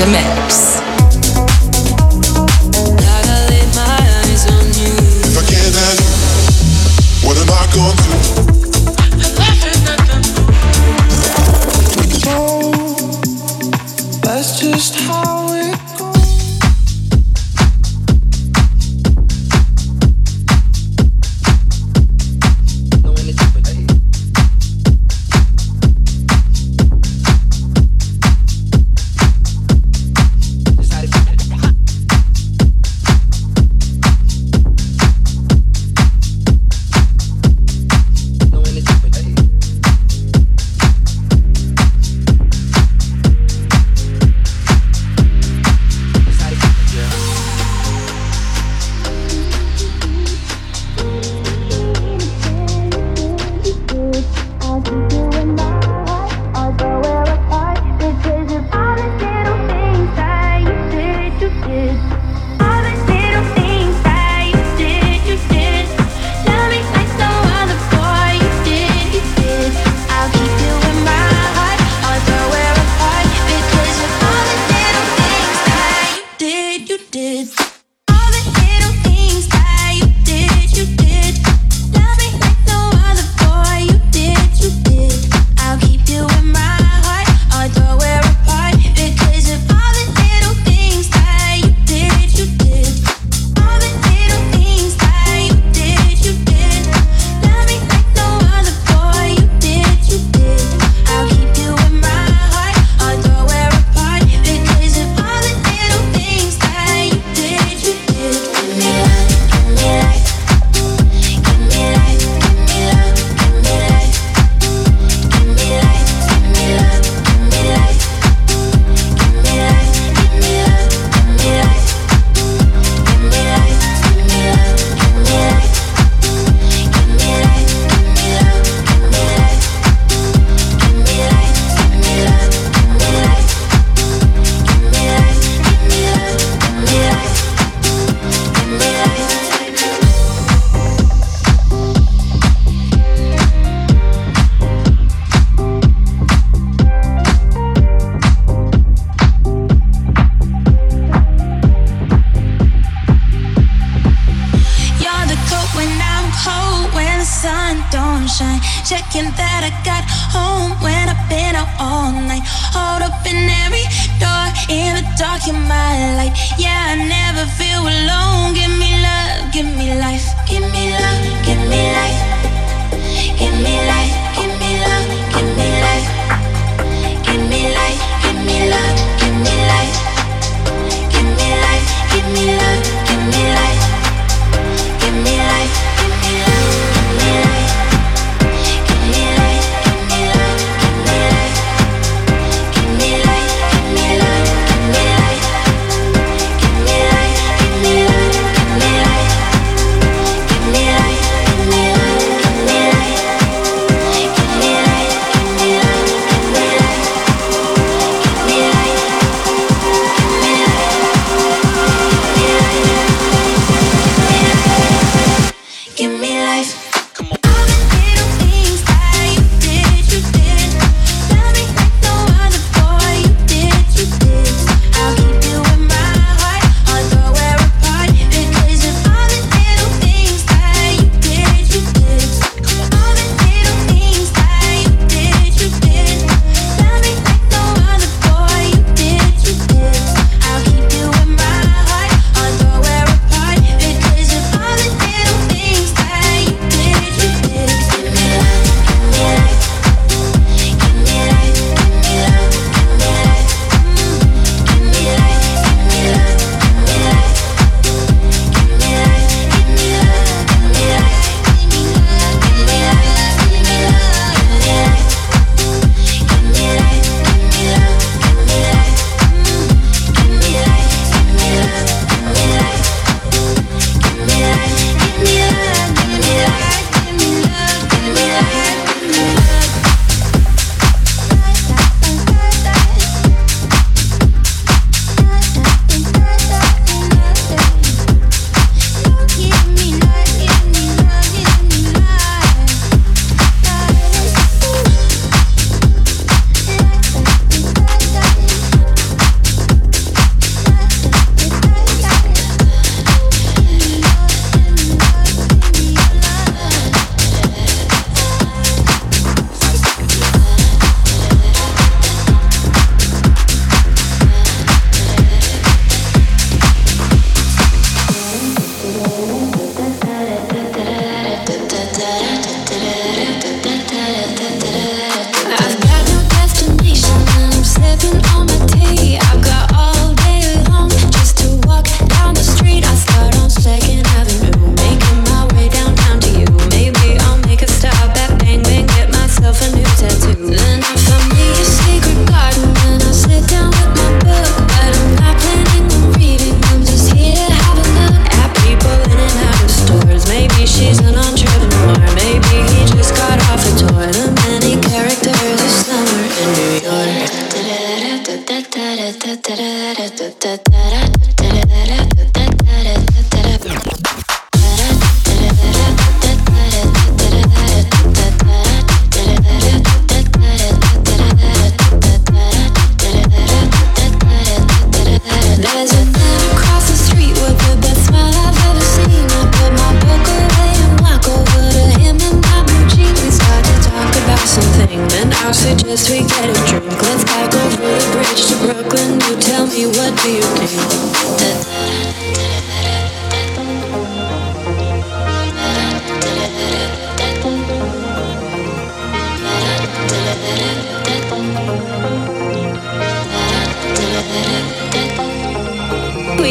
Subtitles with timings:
[0.00, 0.33] in mix.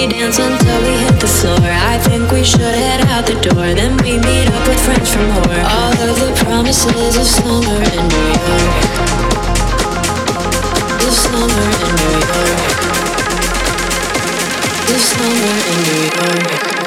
[0.10, 1.60] Dance until we hit the floor.
[1.64, 3.74] I think we should head out the door.
[3.74, 5.56] Then we meet up with friends from war.
[5.64, 8.76] All of the promises of summer in New York.
[11.08, 12.60] Of summer in New York.
[14.92, 16.82] Of summer in New York.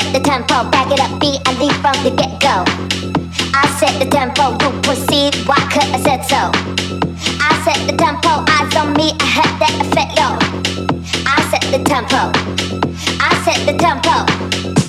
[0.00, 2.64] Set the tempo, back it up, beat, I lead from the get go.
[3.54, 6.50] I set the tempo, you proceed, why could I said so?
[7.40, 10.34] I set the tempo, eyes on me, I had that effect low.
[11.26, 12.32] I set the tempo,
[13.20, 14.79] I set the tempo,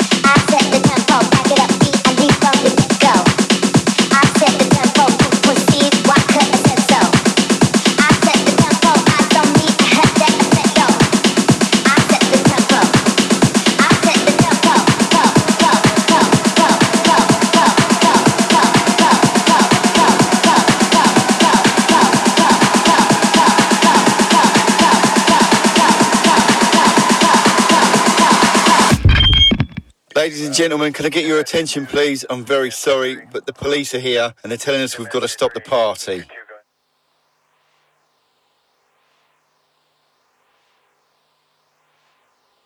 [30.62, 32.24] gentlemen, can I get your attention, please?
[32.30, 35.28] I'm very sorry, but the police are here and they're telling us we've got to
[35.28, 36.22] stop the party.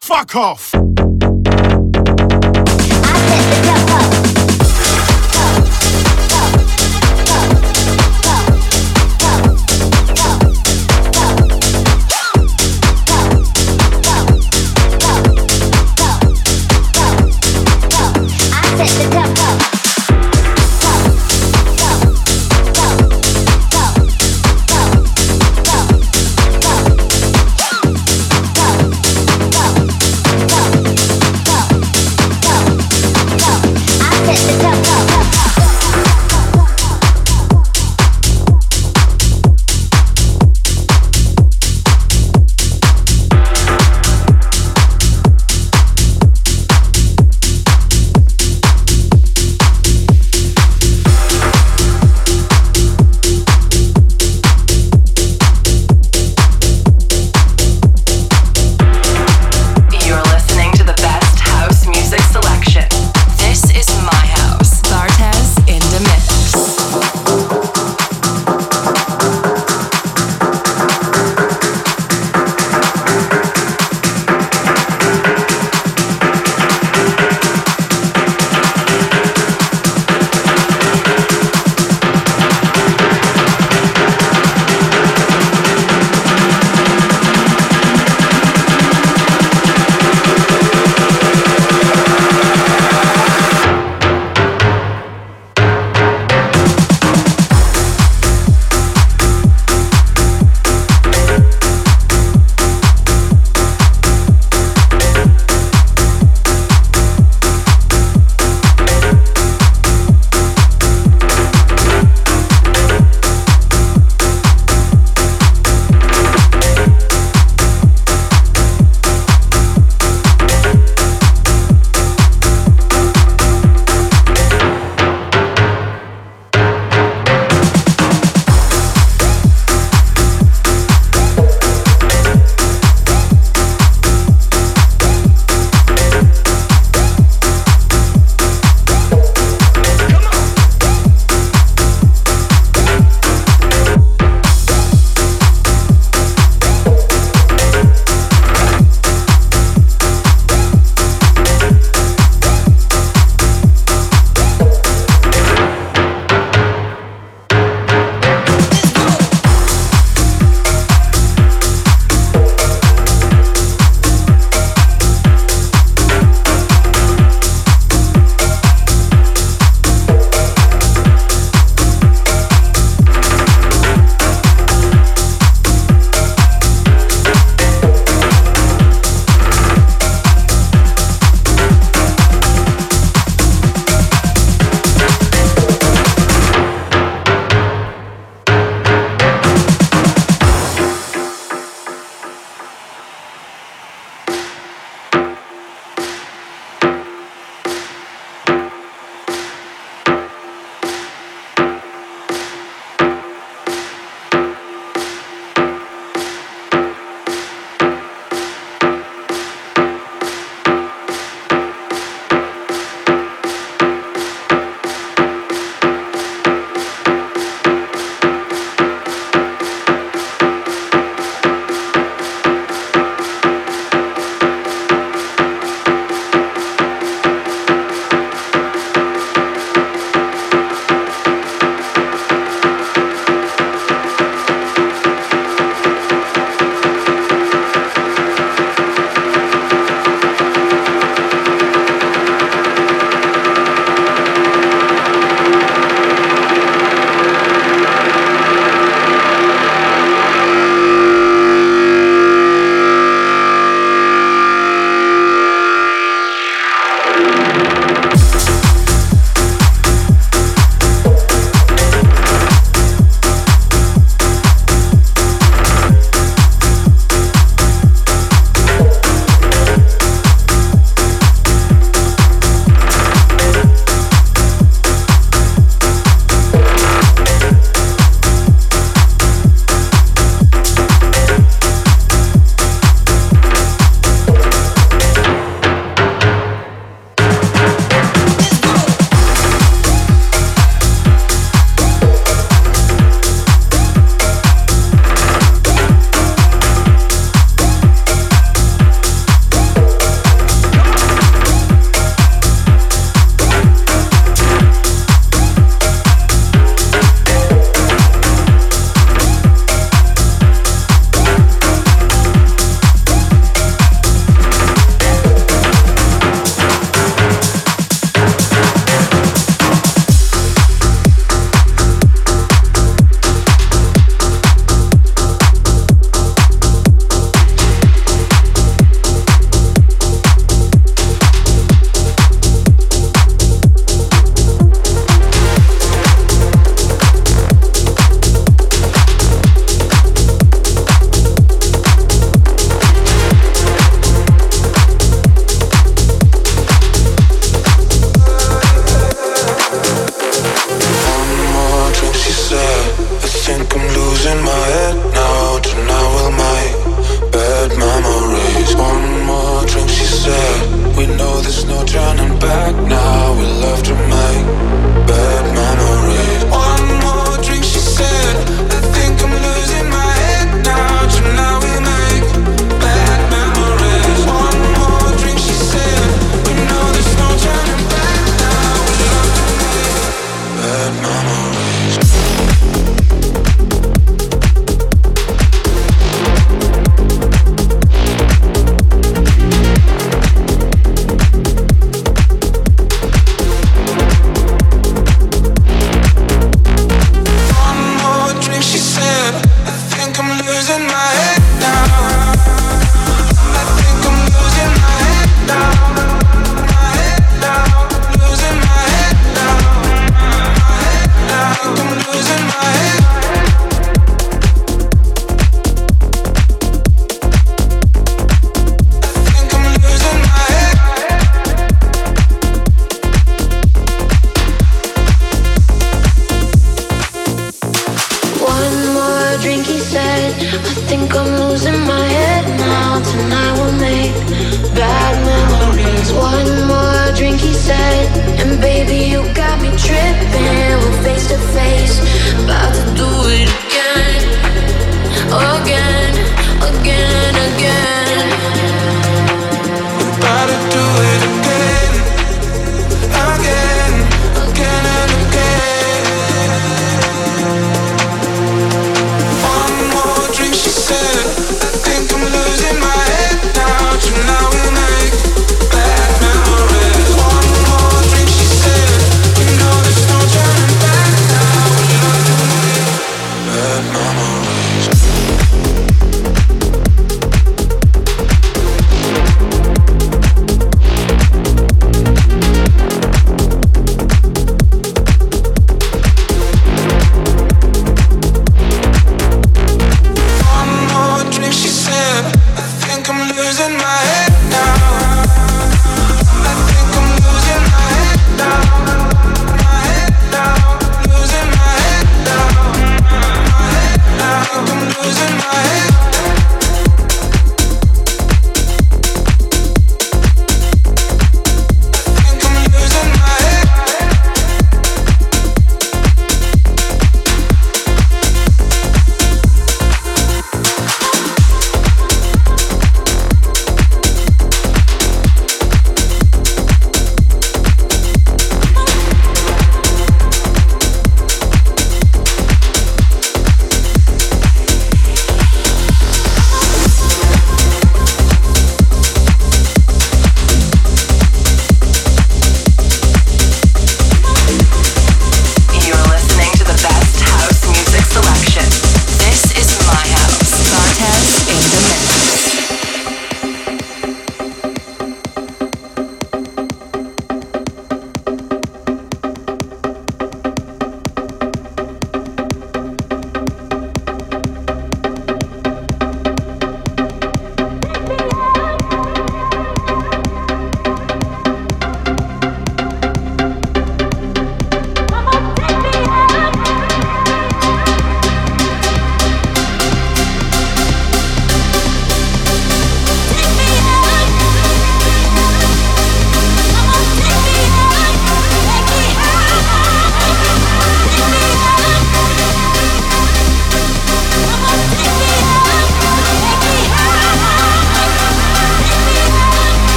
[0.00, 0.91] Fuck off!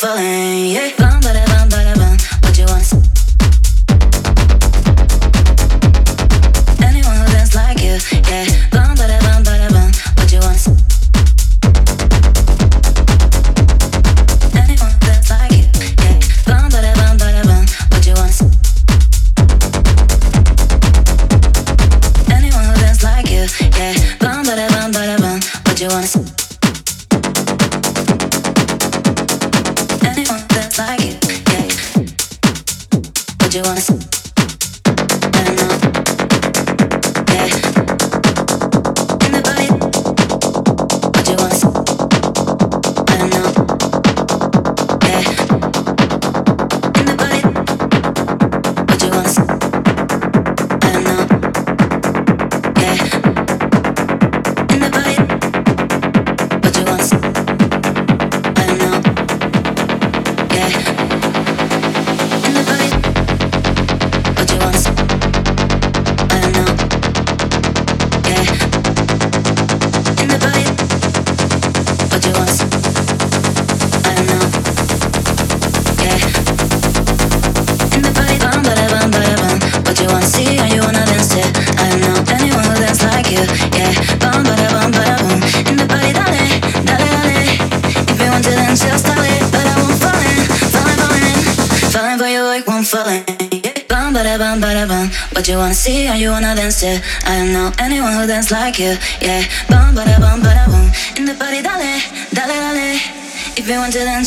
[0.00, 0.97] falling, yeah.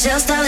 [0.04, 0.41] just a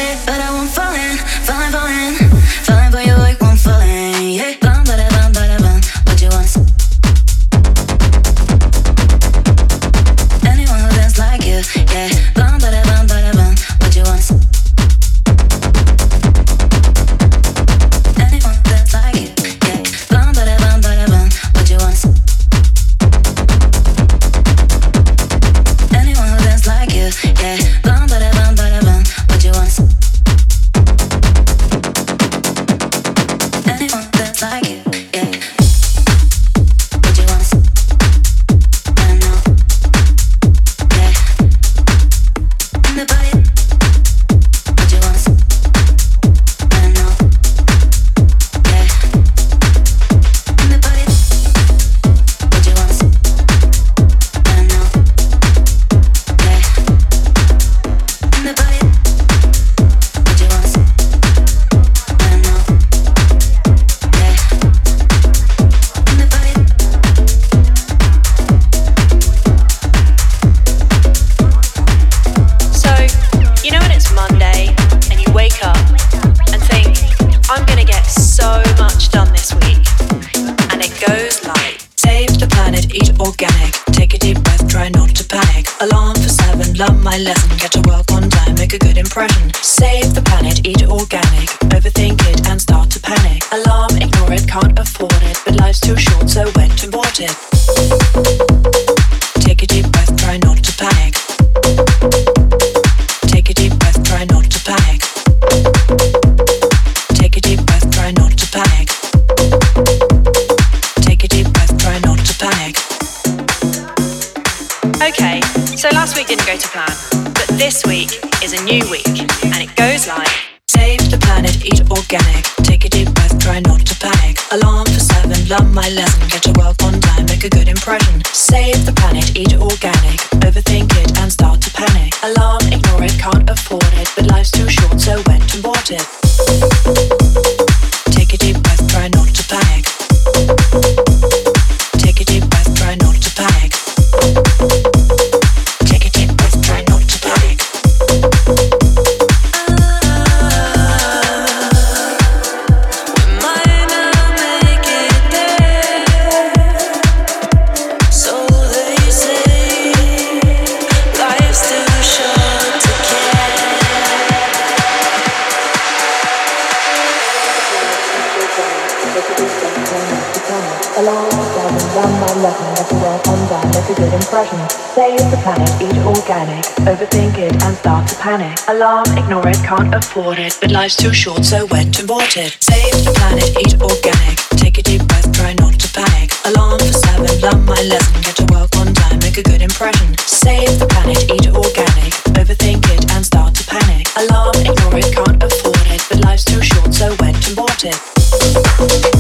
[174.14, 174.60] impression.
[174.94, 176.64] Save the planet, eat organic.
[176.86, 178.58] Overthink it and start to panic.
[178.68, 180.58] Alarm, ignore it, can't afford it.
[180.62, 182.58] But life's too short, so went to bought it.
[182.62, 184.38] Save the planet, eat organic.
[184.62, 186.30] Take a deep breath, try not to panic.
[186.46, 188.22] Alarm for seven, learn my lesson.
[188.22, 190.16] Get to work on time, make a good impression.
[190.18, 192.14] Save the planet, eat organic.
[192.38, 194.08] Overthink it and start to panic.
[194.18, 196.02] Alarm, ignore it, can't afford it.
[196.10, 199.13] But life's too short, so went to bought it.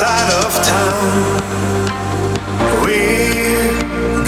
[0.00, 1.10] side of town.
[2.84, 3.00] We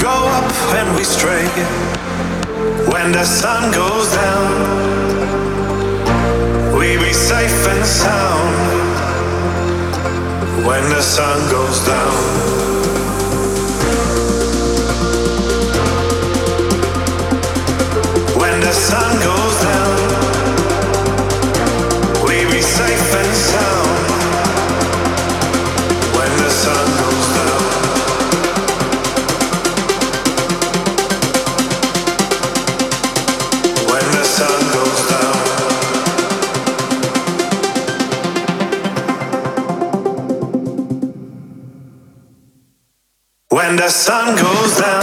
[0.07, 1.49] go up and we stray,
[2.93, 4.51] when the sun goes down.
[6.79, 8.55] We be safe and sound
[10.69, 12.17] when the sun goes down.
[18.41, 19.42] When the sun goes
[43.93, 45.02] sun goes down.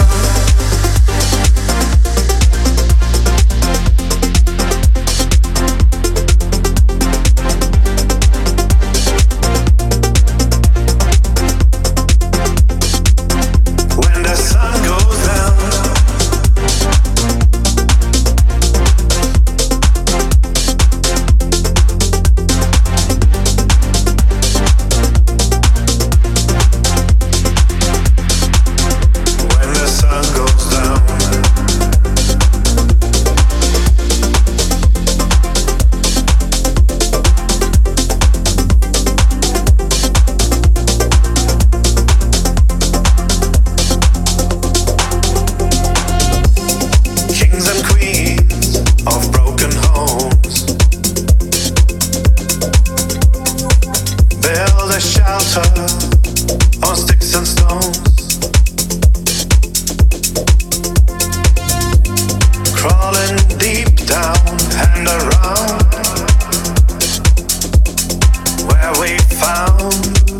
[69.34, 70.39] found.